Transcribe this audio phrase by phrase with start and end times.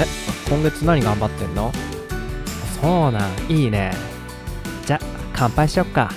[0.00, 0.06] え
[0.48, 1.70] 今月何頑張ってんの？
[2.80, 3.92] そうなんいいね
[4.86, 5.00] じゃ
[5.34, 6.10] 乾杯しよっか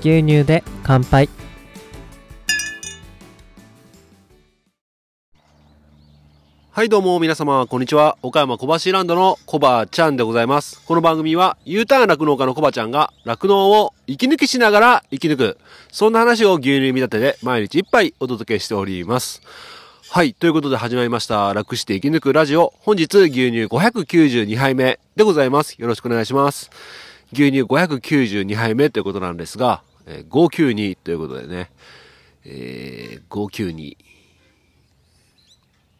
[0.00, 1.28] 牛乳で乾杯
[6.72, 8.18] はいどうも皆様、こんにちは。
[8.20, 10.82] 岡山小橋ランドのコバちゃんでございます。
[10.84, 15.58] この番組は U ターン酪農家のコバちゃんが酪農を息抜きしながら生き抜く。
[15.92, 19.40] そんな話を牛乳見立てで毎日一杯お届けしております。
[20.14, 20.32] はい。
[20.32, 21.52] ということで始まりました。
[21.54, 22.72] 楽して生き抜くラジオ。
[22.78, 25.72] 本日牛乳592杯目でございます。
[25.72, 26.70] よろしくお願いします。
[27.32, 31.72] 牛乳592杯目ということなんですが、えー592ということでね、
[32.44, 33.96] えー、592。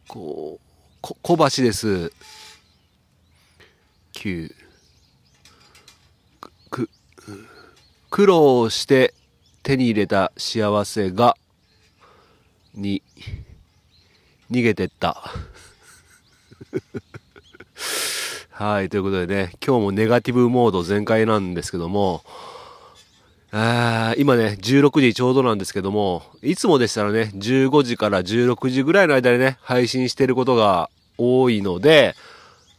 [0.07, 2.13] こう、こ、小橋です。
[4.13, 4.49] 9。
[6.69, 6.89] く、
[8.09, 9.13] 苦労して
[9.61, 11.35] 手に入れた幸せが、
[12.75, 13.03] に、
[14.51, 15.31] 逃げてった。
[18.51, 22.23] はい、ということでね、今日もネガティブモード全開なんですけども、
[23.51, 32.15] あ今ね、16時ちょうどなんですけども、いつもでしたらね、15時から16時ぐらいの間でね、配信してることが多いので、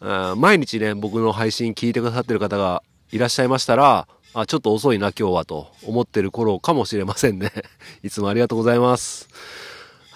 [0.00, 7.52] あ毎日ね、僕の配信聞いてくださってる方がいらっしゃいましたら、あ、ちょっと遅いな今日はと思ってる頃かもしれませんね。
[8.04, 9.28] いつもありがとうございます。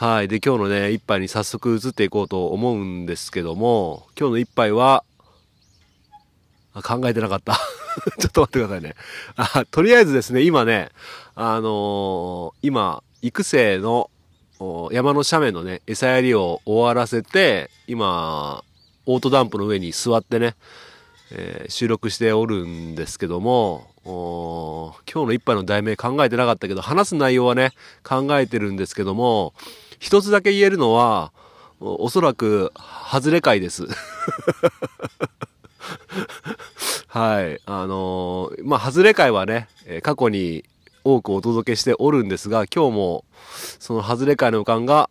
[0.00, 0.28] はい。
[0.28, 5.04] で、今日のね、一杯に早速移っていこうと思うんですけども、今日の一杯は、
[6.72, 7.52] あ考えてなかった。
[8.18, 8.94] ちょっと待ってくださいね。
[9.36, 10.88] あとりあえずですね、今ね、
[11.34, 14.10] あのー今、育成の
[14.90, 18.64] 山の斜面のね、餌やりを終わらせて、今、
[19.04, 20.56] オートダンプの上に座ってね、
[21.30, 29.52] えー収録しておるんですけども、今日の一杯の題名考えてなかったけど、話す内容はね、考えてるんですけども、
[30.00, 31.30] 一つだけ言えるのは、
[31.78, 32.72] おそらく、
[33.12, 33.86] 外れ会です。
[37.06, 37.60] はい。
[37.66, 39.68] あのーまあ、外れ会はね、
[40.02, 40.64] 過去に
[41.04, 43.24] 多くお届けしておるんですが、今日も、
[43.78, 45.10] その外れ会の予感が、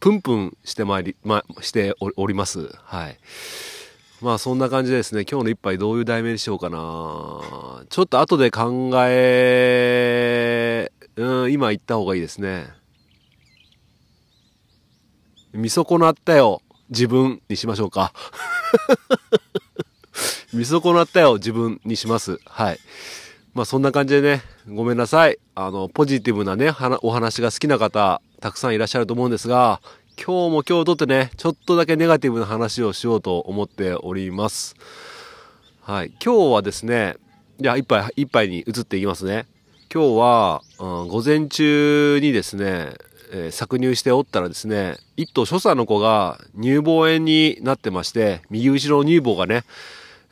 [0.00, 2.70] プンプンしてまいり、ま、しております。
[2.84, 3.18] はい。
[4.22, 6.78] まあそんな感じでですね、今日の一杯どういう題名にしようかな
[7.90, 12.81] ちょっと後で考え、うん、今言った方がいいですね。
[15.52, 18.12] 見損なったよ、自分にしましょうか。
[20.52, 22.38] 見損なったよ、自分にします。
[22.44, 22.78] はい。
[23.54, 25.38] まあそんな感じでね、ごめんなさい。
[25.54, 29.80] あの、ポジティブなね、お話が好きな方、たくさんいらっしゃると思うんですが、
[30.16, 34.74] 今日も今日とってね、ちょっとだけネガティブな話をしようと思っております。
[35.82, 36.12] はい。
[36.24, 37.16] 今日はですね、
[37.60, 39.46] じゃあ一杯、一杯に移っていきますね。
[39.92, 42.94] 今日は、うん午前中にですね、
[43.32, 49.64] えー搾乳しておったらですね、一頭所作の子が乳房炎になってまして、右後ろの乳房がね、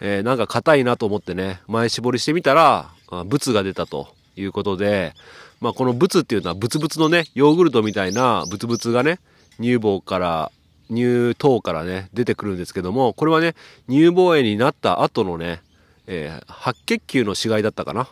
[0.01, 2.91] えーなんか硬いなと思ってね、前絞りしてみたら、
[3.27, 5.15] ブツが出たということで、
[5.61, 9.19] まあこのブツっていうのはブツブツのね、ヨーグルトみたいなブツブツがね、
[9.57, 10.53] 乳房から、
[10.89, 13.55] 乳頭からね、出てくるんですけども、これはね、
[13.89, 15.63] 乳房炎になった後のね、
[16.07, 18.09] えー白血球の死骸だったかな。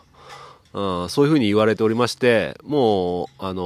[0.71, 3.61] そういうふうに言われておりまして、もう、あの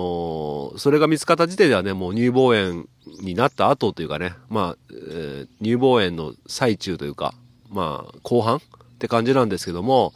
[0.75, 2.86] ーそれが見つかった時点ではね、もう乳房炎
[3.22, 7.34] になった後というかね、まあ、えー乳房炎の最中というか、
[7.69, 8.59] まあ、後半っ
[9.00, 10.13] て感じなんですけども、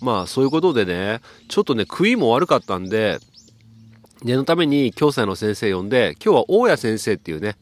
[0.00, 3.18] まあ、そういうことでね、ちょっとね、食いも悪かったんで、
[4.22, 7.56] 念のために教材の先生呼んで、今日は大谷先生っていうね、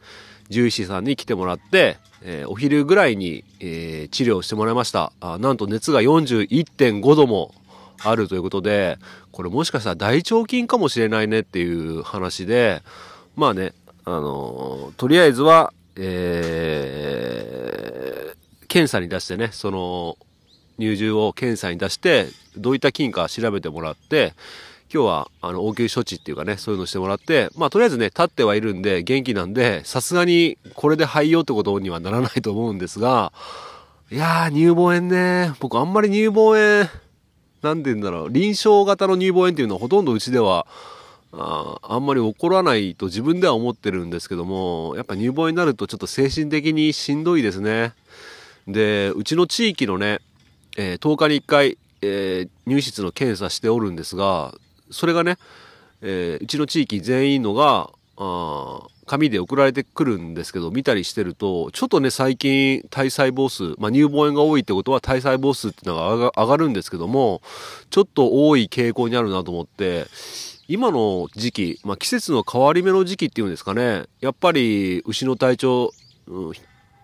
[0.49, 5.13] 獣医師さんに来てもらって、えーお昼ぐらいに、えー治療してもらいました。
[5.21, 7.55] あなんと熱が41.5度も
[8.03, 8.99] あるということで、
[9.33, 12.83] これもしかしたら大腸菌かもしれないねっていう話で、
[13.37, 13.73] まあね、
[14.05, 17.59] あのとりあえずは、えー
[18.69, 20.17] 検査に出してね、その、
[20.79, 24.35] 乳汁を検査に出して、どういった菌か調べてもらって、
[24.93, 33.33] 今日は、あの、応急処置っていうかね、そういうのしてもらって、まあ、とりあえずね、立ってはいるんで、元気なんで、さすがに、これで廃用ってことにはならないと思うんですが、
[34.11, 35.53] いやー、乳房炎ね。
[35.61, 36.89] 僕、あんまり乳房炎、
[37.63, 40.67] なんて言うんだろう、臨床型の乳房炎っていうのはほとんどうちでは、
[41.33, 47.93] ああんまり起こらないと自分では思ってるんですけども、やっぱ乳房炎になるとちょっと精神的にしんどいですね。
[48.67, 50.21] で、うちの地域のね、
[50.77, 54.55] えー10日に1回、えー入室の検査しておるんですが、
[54.91, 55.37] それがね、
[56.01, 67.43] えーうちの地域全員のが、あ紙で送られてくるんですけど、見たりしてると、ちょっとね、最近、体細胞数、まあ、乳房炎が多いってことは体細胞数っていうのが上がるんですけども、
[67.91, 70.07] ちょっと多い傾向にあるなと思って、
[70.69, 75.93] 今の時期、まあ、季節の変わり目の時期っていうんですかね、やっぱり牛の体調、
[76.29, 76.53] うん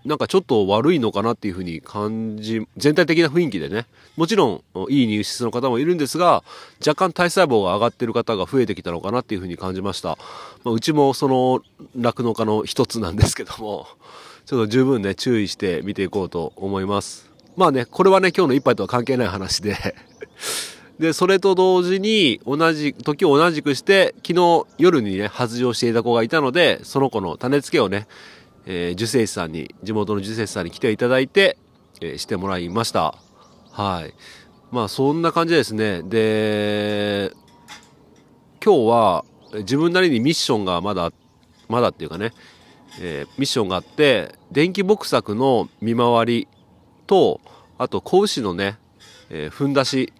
[0.04, 3.86] なんかちょっと悪いのかなっていうふうに感じ、全体的な雰囲気でね、
[4.16, 6.44] もちろんいい入室の方もいるんですが、
[6.86, 10.18] 若干体細胞が上がってる方が増えてきたのかなっていうふうに感じました。
[10.62, 11.62] まあ、うちもその
[11.96, 13.86] 酪農家の一つなんですけども、
[14.44, 17.30] ちょっと十分ね、注意して見ていこうと思います。
[17.56, 19.76] まあね、これはね、今日の一杯とは関係ない話で
[21.00, 28.06] で、それと同時に、同じ、時を同じくして、昨日夜にね、発情していた子がいたので、その子の種付けをね、
[28.66, 31.58] えー、受精師さんに、地元の受精師さんに来ていただいて、
[32.00, 33.14] えー、してもらいました。
[33.70, 34.14] はい。
[34.70, 36.02] まあ、そんな感じですね。
[36.02, 37.32] で、
[38.64, 41.12] 今日は、自分なりにミッションがまだ、
[41.68, 42.32] まだっていうかね、
[43.00, 46.48] えー、ミッションがあって、電気木作の見回り
[47.06, 47.40] と、
[47.78, 48.78] あと、子牛のね、
[49.30, 50.12] えー、踏んだし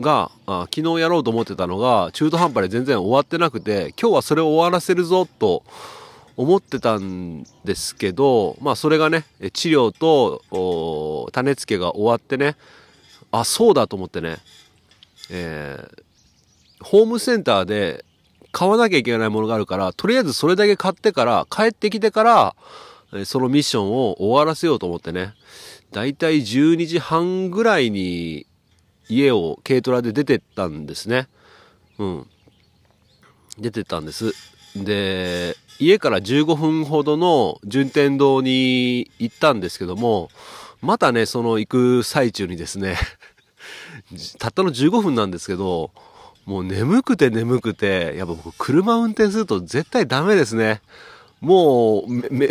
[0.00, 5.62] があ昨日やろうと思ってたのが中途半端で全然終わってなくて今日はそれを終わらせるぞと
[6.36, 12.56] 思ってたんですけどまあそれがね治療と種付けが終わってね
[13.32, 14.36] あそうだと思ってね、
[15.30, 18.04] えー、ホームセンターで
[18.52, 25.34] 買わなきゃいけないものがあるからとりあえずそれだけ買ってから帰ってきてからそのミッションを終わらせようと思ってね
[25.92, 28.46] だいたい12時半ぐらいに
[29.08, 31.28] 家を軽トラで出てったんですね。
[31.98, 32.26] うん。
[33.58, 34.34] 出てったんです。
[34.84, 40.30] で、家から15分ほどの順天堂に行ったんですけども、
[40.80, 42.96] またね、その行く最中にですね
[44.38, 45.90] たったの15分なんですけど、
[46.44, 50.80] もう眠くて眠くて、やっぱ僕車運転すると絶対ダメですね。
[51.40, 52.48] もう、め、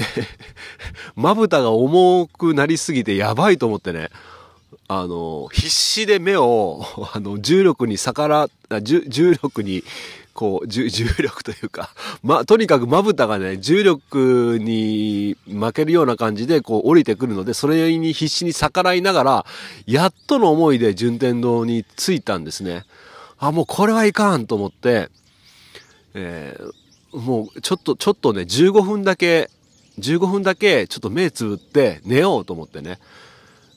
[1.16, 4.10] まぶたが重くなりすぎてやばいと思ってね。
[4.88, 8.50] あの、必死で目を、あの、重力に逆ら、
[8.81, 9.83] 重重力に、
[10.35, 11.89] こう、 重力というか、
[12.21, 19.45] ま、とにかくまぶたがね、重力に負けるような感じで、こう、降りてくるので、それに必死に逆らいながら、
[19.87, 22.83] やっとの思いで順天堂に着いたんですね。
[23.39, 25.09] あ、もうこれはいかんと思って、
[26.13, 29.49] えー、もう、ちょっと、ちょっとね、15分だけ、
[29.99, 32.99] 15分だけ、ちょっと目つぶって寝ようと思ってね。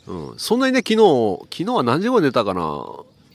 [0.08, 2.84] うん、そんなにね、昨日、昨日は何時頃寝たかな？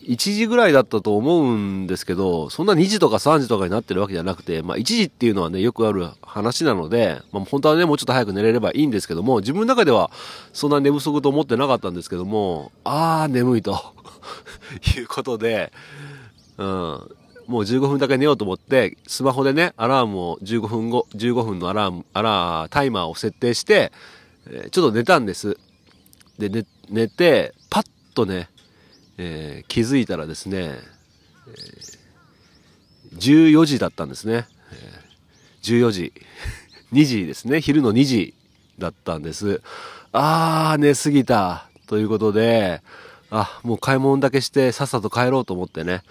[0.08, 10.12] ?1 時ぐらいだったと思うんですけど、そんな2時とか3時とかになってるわけじゃなくて、まあ1時っていうのはね、よくある話なので、まあ本当はね、もうちょっと早く寝れればいいんですけども、自分の中では
[10.54, 13.80] そんな寝不足と思ってなかったんですけども、あー眠いと
[14.98, 15.72] いうことで、
[16.58, 23.92] うん、もう15分だけ寝ようと思って、スマホでね、アラームを15分後、15分のアラーム、アラー、タイマーを設定して、
[24.72, 25.58] ちょっと寝たんです。
[26.38, 27.86] で寝寝てパッ
[28.16, 28.50] とね、
[29.26, 36.14] えー、気づいたらですね、えー、14時だったんですね、えー、14時。
[36.92, 37.62] 2時ですね。
[37.62, 38.34] 昼の2時
[38.78, 39.62] だったんです。
[40.12, 41.70] あー寝すぎた。
[41.88, 42.82] ということで
[43.30, 46.02] あもう買い物だけしてさっさと帰ろうと思ってね、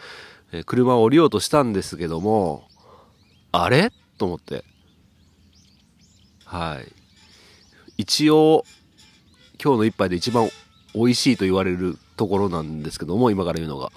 [0.53, 2.69] え、車を降りようとしたんですけども
[3.53, 3.91] あれ？
[4.19, 4.65] と思って。
[6.45, 6.93] はい。
[7.99, 8.65] 一応
[9.63, 10.49] 今日の一杯で一番
[10.95, 13.91] 美味しいと言われるところなんですけども、今から言うのが。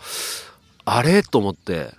[0.85, 1.23] あれ？
[1.23, 1.93] と思って、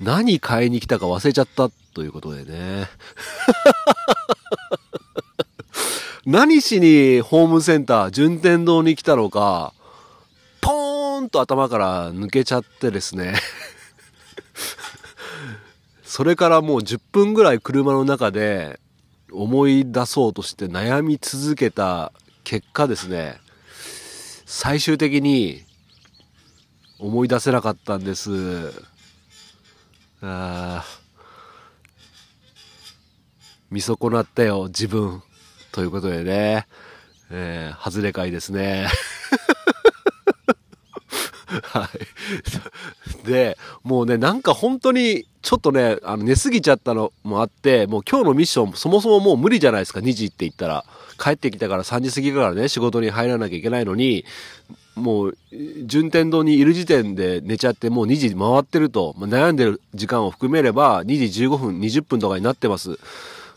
[0.00, 2.88] 何買いに来たか忘れちゃったということでね。
[6.24, 9.74] 何しにホームセンター、順天堂に来たのか、
[10.60, 13.34] ポーンと頭から抜けちゃってですね。
[16.04, 18.78] それからもう10分ぐらい車の中で、
[19.32, 22.12] 思い出そうとして悩み続けた
[22.44, 23.40] 結果ですね
[24.46, 25.64] 最終的に
[26.98, 28.30] 思い出せなかったんです
[30.20, 30.84] あ
[33.70, 35.22] 見損なったよ自分
[35.72, 36.66] ということでね、
[37.30, 38.86] えー、外れ会ですね
[41.72, 41.88] はい。
[43.24, 50.84] で、もうね、なんか本当に、ちょっとね、あの寝すぎちゃったのもあって、もう今日のミッション、そもそももう無理じゃないですか、2時って言ったら。
[51.22, 54.24] 帰ってきたから3時過ぎからね、仕事に入らなきゃいけないのに、
[54.96, 55.38] もう、
[55.84, 62.98] 順天堂にいる時点で寝ちゃって、もう2時回ってると、ま、悩んでる時間を含めれば、2時15分、20分とかになってます。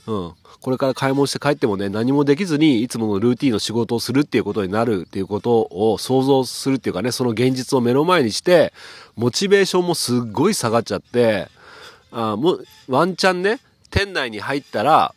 [0.08, 0.32] うん。
[0.62, 8.74] これから買い物して帰ってもね、何もできずに、いつものルーティンの仕事をするっていうことになるっていうことを想像するっていうかね、その現実を目の前にして、
[9.16, 11.48] モチベーションもすっごい下がっちゃって、
[12.12, 13.60] あもう、ワンチャンね、
[13.92, 15.14] 店内に入ったら、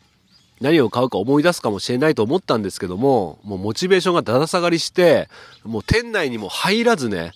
[0.61, 5.29] 何を買うか思い出すかもしれないと思ったんですけども、もうモチベーションがだだ下がりして、
[5.63, 7.31] もう店内にも入らずね、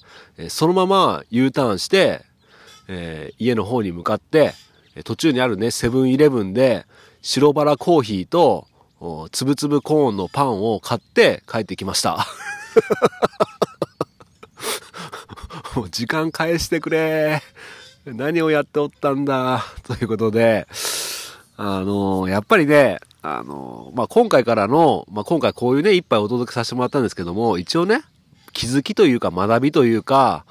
[0.50, 2.22] そのまま U ターンして、
[2.88, 4.54] えー、家の方に向かって、
[5.06, 6.86] 途中にあるね、セブンイレブンで、
[7.26, 8.68] 白バラコーヒーと、
[9.32, 12.28] つぶつぶコーンのパンを買って帰ってきました。
[15.74, 17.42] もう時間返してくれ。
[18.06, 19.64] 何をやっておったんだ。
[19.84, 20.68] ということで、
[21.56, 28.04] あの、やっぱりね、あの、まあ、今回からの、まあ、今回こういうね、一杯お届けさせてもらったんですけども、一応ね、
[28.52, 30.44] 気づきというか学びというか、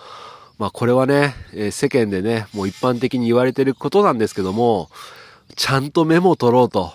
[0.58, 4.88] まあ、これはね、えー、世間でね、もう一般的に言われてることなんですけども、
[5.56, 6.92] ちゃんとメモを取ろうと。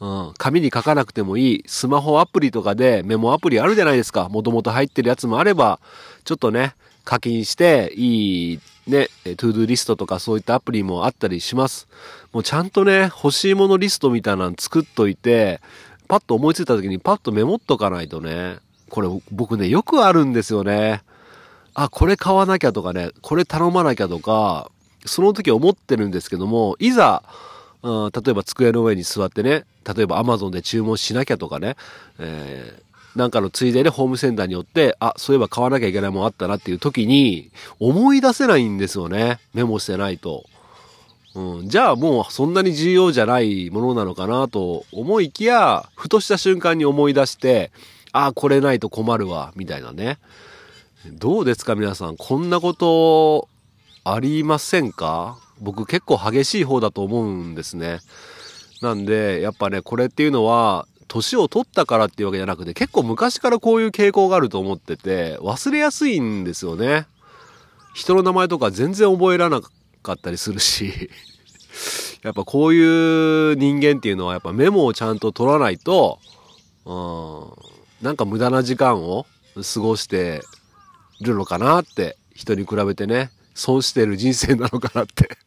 [0.00, 4.28] うん、紙に書かなくてもいい、スマホアプリとかでメモアプリあるじゃないですか。
[4.28, 5.80] もともと入ってるやつもあれば、
[6.24, 11.88] ちょっとね、課金していいね、 to do list とかそういったアプリもあったりします。
[12.32, 15.60] もうちゃんとね、欲しいものリストみたいなの作っといて、
[16.06, 18.58] パッと思いついた時にパッとメモっとかないとね、
[18.90, 21.02] これ僕ね、よくあるんですよね。
[21.72, 24.70] あ、これ買わなきゃとかね、これ頼まなきゃとか、
[25.06, 27.22] その時思ってるんですけども、いざ、
[27.84, 31.76] うん、例えば机の上に座ってね、例えば Amazon で注文しなきゃとかね、
[32.18, 39.38] えー、なんかのついででホームセンターによって、あ、そういえば買わなきゃいけないもんあったなっていう時に、思い出せないんですよね。
[39.52, 40.46] メモしてないと。
[41.34, 47.70] うん、じゃあもうそんなに重要じゃないものなのかなと思いきや、ふとした瞬間に思い出して、
[48.12, 50.18] あ、これないと困るわ、みたいなね。
[51.12, 52.16] どうですか皆さん。
[52.16, 53.48] こんなこと
[54.04, 55.36] ありませんか？
[55.64, 57.98] 僕結構激しい方だと思うんですね。
[58.82, 67.06] なんで、やっぱね、これっていうのは、年を取ったからっていうわけじゃなくて、結構昔からこういう傾向があると思ってて、忘れやすいんですよね。
[67.94, 71.10] 人の名前とか全然覚えらなかったりするし、
[72.22, 76.18] やっぱこういう人間っていうのはやっぱメモをちゃんと取らないと、
[76.84, 76.92] う
[78.02, 79.26] ん、なんか無駄な時間を
[79.74, 80.42] 過ごして
[81.20, 85.38] るのかなって人に比べてね、損してる人生なのかなって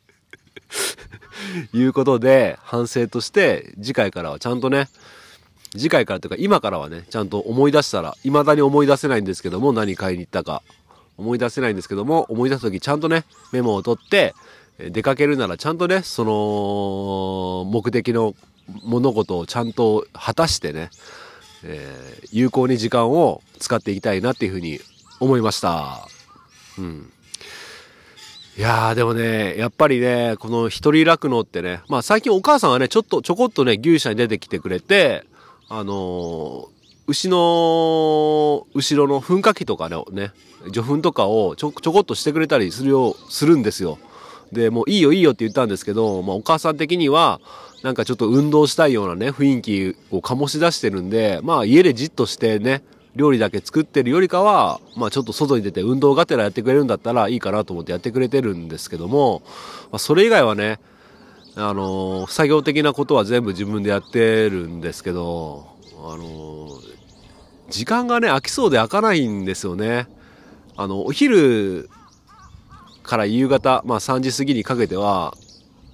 [1.74, 4.90] いうことで反省として次回からはちゃんとね
[5.72, 10.62] 次回からというか今からはねちゃんと思い出したら未だに思い出せないんですけども何買いに行ったか
[11.18, 14.34] 思い出せないんですけども思い出す時ちゃんとねメモを取って
[14.80, 18.36] 出かけるならちゃんとねその目的の
[18.84, 20.90] 物事をちゃんと果たしてね、
[21.64, 24.80] えー、有効に時間を使っていきたいなっていうふうに
[25.20, 26.08] 思いました。
[26.78, 27.12] うん。
[28.58, 35.26] いやーでもね、やっぱりね、この一人酪農ってね、まあ最近お母さんがね、ちょっとちょこっとね、牛舎に出てきてくれて、
[35.70, 36.68] あのー、
[37.06, 40.32] 牛の後ろの噴火器とかね、
[40.72, 44.00] 除粉とかをちょちょこっとしてくれたりするよう、するんですよ。
[44.52, 47.40] で、もういいよいいよって言ったんですけど、まあお母さん的には、
[47.84, 52.82] なんかちょっと運動したいようなね、雰囲気を醸し出してるんで、まあ家でじっとしてね、
[53.18, 59.42] 料理だけ作ってるよりかは、まあちょっと外に出て運動がてらやってくれるんだったらいいかなと思ってやってくれてるんですけども、
[59.92, 60.80] まあ、それ以外はね、
[61.56, 65.68] あのー、作業的なことは全部自分でやってるんですけど、
[66.06, 66.70] あの、
[67.70, 70.08] 時間がね、空きそうで空かないんですよね。
[70.76, 71.90] あの、お昼
[73.04, 75.36] から夕方、まあ3時過ぎにかけては、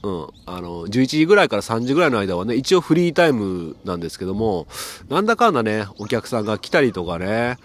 [0.04, 4.68] うん、あの、11時ぐらいから3時ぐらいの間はね、一応フリータイムなんですけども、
[5.10, 7.58] なんだかんだね、お客さんが来たりとかね、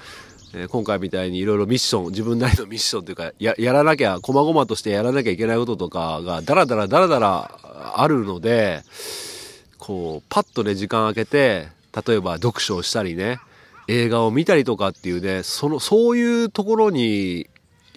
[0.55, 7.59] えー、今回みたいにいろいろミッション、自分なりのミッションというか、や、やらなきゃ、細々としてやらなきゃいけないこととかが、だらだらだらだら
[7.97, 8.83] あるので、
[9.79, 11.69] こう、パッとね、時間空けて、
[12.07, 13.41] 例えば読書をしたりね、
[13.89, 17.49] 映画を見たりとかっていうね、その、そういうところに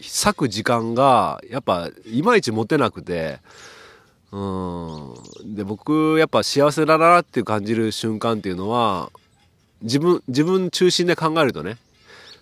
[0.01, 3.39] 割く時間が、やっぱ、いまいち持てなくて、
[4.31, 4.39] う
[5.50, 5.55] ん。
[5.55, 9.11] で、僕、やっぱ幸せだなって感じる瞬間っていうのは、
[9.81, 11.77] 自分、自分中心で考えるとね、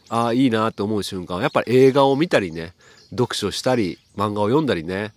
[0.10, 2.74] ああ、いいなって思う瞬間は、やっぱり映画を見たりね、
[3.12, 5.14] 読書したり、漫画を読んだりね、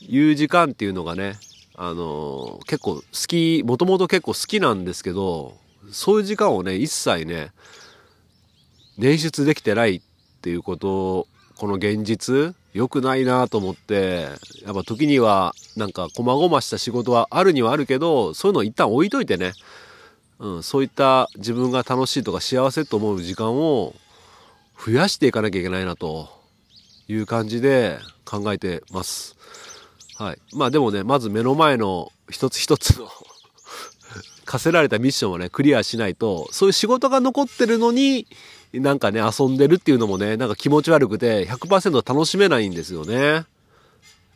[0.00, 1.34] いう時間っていうのがね、
[1.76, 5.56] あのー、結構好き、もともと結構好きなんですけど、
[5.90, 7.52] そういう時間をね、一切ね、
[8.98, 10.00] 捻出できてないっ
[10.40, 14.28] ていうことこの現実良くないなと思って
[14.64, 19.52] やっぱ時にはなんか細々した仕事はあるにはあるけどそういうのを一旦置いといてね、
[20.40, 23.94] うん、そういった自分が楽しいとか幸せと思う時間を
[24.84, 26.28] 増やしていかなきゃいけないなと
[27.08, 29.36] いう感じで考えてます。
[30.16, 30.38] はい。
[30.54, 33.08] まあでもね、まず目の前の一つ一つの
[34.44, 38.26] 課せられたミッションをね、クリアしないと、そういう仕事が残ってるのに、
[38.80, 43.44] なんかね、遊んでるっていうのもね、なんか気持ち悪くて100%楽しめないんですよね。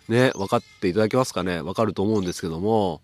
[0.09, 1.63] ね、分かっていただけますかね？
[1.63, 3.01] 分かると思うんですけども。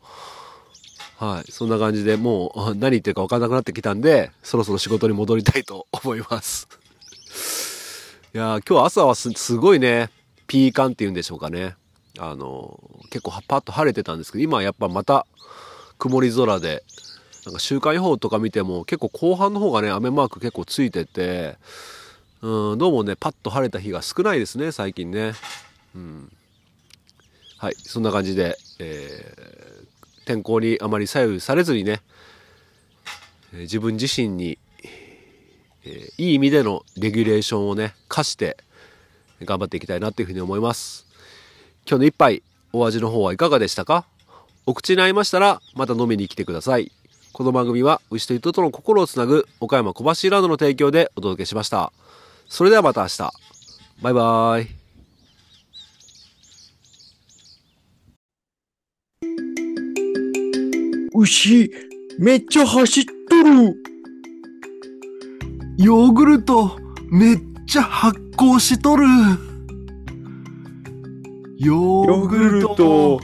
[1.19, 1.53] はい。
[1.53, 6.69] そんな感じでもう 何言ってるか分かんなくなってきたんで、そろそろ仕事に戻りたいと 思います。
[8.35, 10.11] いや今日朝はすごいね、
[10.47, 11.77] ピーカンっていうんでしょうかね。
[12.19, 15.27] あの、結構パッと晴れてたんですけど、今はやっぱまた
[15.99, 16.85] 曇り空で、
[17.45, 21.57] なんか週間予報とか見ても結構後半の方がね、雨マーク結構ついてて、
[22.41, 25.35] うん、どうもね、パッと晴れた日が少ないですね、最近ね。
[25.95, 26.33] うん。
[27.59, 29.85] はい、そんな感じで、えー
[30.27, 32.01] 天候にあまり左右されずにね、
[33.53, 34.59] 自分自身に、
[35.85, 38.57] えーいい意味でのレギュレーションをね、課して、
[39.43, 41.07] 頑張っていきたいなっていうふうに思います。
[41.87, 44.07] 今日の一杯、お味の方はいかがでしたか？
[44.65, 46.91] お口に合いましたら、また飲みに来てください。
[47.35, 51.93] この番組は、牛と人との心をつなぐ、岡山小橋ランドの提供でお届けしました。
[52.49, 53.33] それではまた明日。
[54.01, 54.69] バイバイ。
[61.17, 61.73] 牛、
[62.21, 63.83] めっちゃ走っとる。
[65.77, 66.79] ヨーグルト
[67.11, 69.05] めっちゃ発酵しとる。
[71.59, 73.19] ヨーグルト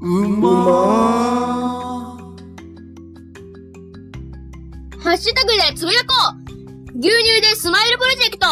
[0.00, 1.49] うま
[5.10, 6.06] ハッシュタグでつぶやこ
[6.94, 6.98] う。
[7.00, 8.46] 牛乳でスマイルプロジェクト。